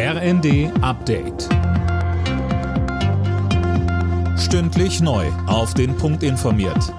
[0.00, 1.48] RND Update.
[4.38, 5.26] Stündlich neu.
[5.48, 6.94] Auf den Punkt informiert.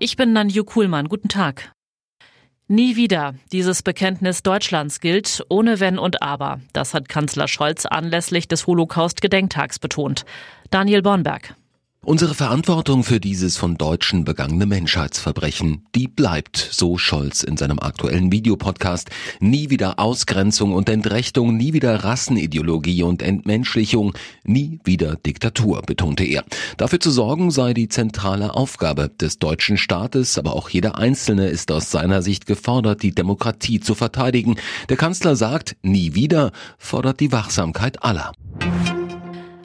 [0.00, 1.08] Ich bin Nanju Kuhlmann.
[1.08, 1.70] Guten Tag.
[2.66, 3.36] Nie wieder.
[3.52, 6.60] Dieses Bekenntnis Deutschlands gilt ohne Wenn und Aber.
[6.72, 10.24] Das hat Kanzler Scholz anlässlich des Holocaust-Gedenktags betont.
[10.72, 11.54] Daniel Bornberg.
[12.06, 18.30] Unsere Verantwortung für dieses von Deutschen begangene Menschheitsverbrechen, die bleibt, so Scholz in seinem aktuellen
[18.30, 19.10] Videopodcast.
[19.40, 24.14] Nie wieder Ausgrenzung und Entrechtung, nie wieder Rassenideologie und Entmenschlichung,
[24.44, 26.44] nie wieder Diktatur, betonte er.
[26.76, 31.72] Dafür zu sorgen sei die zentrale Aufgabe des deutschen Staates, aber auch jeder Einzelne ist
[31.72, 34.54] aus seiner Sicht gefordert, die Demokratie zu verteidigen.
[34.90, 38.30] Der Kanzler sagt, nie wieder, fordert die Wachsamkeit aller.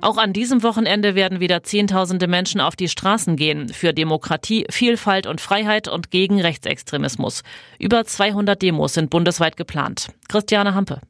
[0.02, 5.28] Auch an diesem Wochenende werden wieder Zehntausende Menschen auf die Straßen gehen für Demokratie, Vielfalt
[5.28, 7.44] und Freiheit und gegen Rechtsextremismus.
[7.78, 10.08] Über 200 Demos sind bundesweit geplant.
[10.28, 11.02] Christiane Hampe.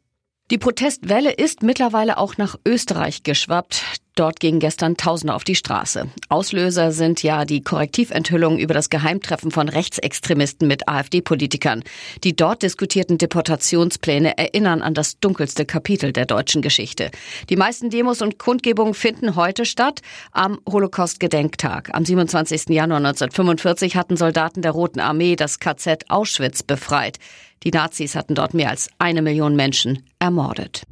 [0.51, 3.83] Die Protestwelle ist mittlerweile auch nach Österreich geschwappt.
[4.21, 6.07] Dort gingen gestern Tausende auf die Straße.
[6.29, 11.81] Auslöser sind ja die Korrektiventhüllungen über das Geheimtreffen von Rechtsextremisten mit AfD-Politikern.
[12.23, 17.09] Die dort diskutierten Deportationspläne erinnern an das dunkelste Kapitel der deutschen Geschichte.
[17.49, 20.01] Die meisten Demos und Kundgebungen finden heute statt
[20.33, 21.89] am Holocaust-Gedenktag.
[21.91, 22.69] Am 27.
[22.69, 27.17] Januar 1945 hatten Soldaten der Roten Armee das KZ Auschwitz befreit.
[27.63, 30.83] Die Nazis hatten dort mehr als eine Million Menschen ermordet.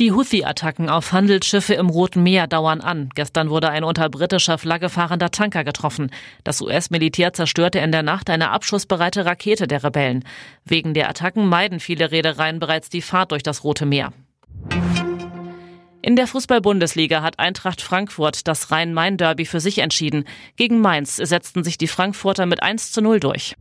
[0.00, 3.10] Die Houthi-Attacken auf Handelsschiffe im Roten Meer dauern an.
[3.14, 6.10] Gestern wurde ein unter britischer Flagge fahrender Tanker getroffen.
[6.42, 10.24] Das US-Militär zerstörte in der Nacht eine abschussbereite Rakete der Rebellen.
[10.64, 14.14] Wegen der Attacken meiden viele Reedereien bereits die Fahrt durch das Rote Meer.
[16.00, 20.24] In der Fußball-Bundesliga hat Eintracht Frankfurt das Rhein-Main-Derby für sich entschieden.
[20.56, 23.54] Gegen Mainz setzten sich die Frankfurter mit 1 zu 0 durch.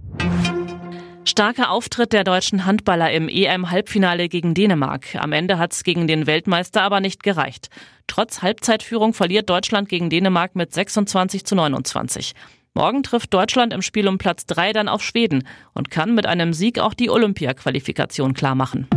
[1.40, 5.16] Starker Auftritt der deutschen Handballer im EM-Halbfinale gegen Dänemark.
[5.16, 7.70] Am Ende hat es gegen den Weltmeister aber nicht gereicht.
[8.08, 12.34] Trotz Halbzeitführung verliert Deutschland gegen Dänemark mit 26 zu 29.
[12.74, 16.52] Morgen trifft Deutschland im Spiel um Platz 3 dann auf Schweden und kann mit einem
[16.52, 18.90] Sieg auch die Olympia-Qualifikation klarmachen.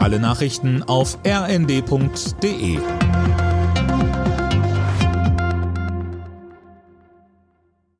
[0.00, 2.78] Alle Nachrichten auf rnd.de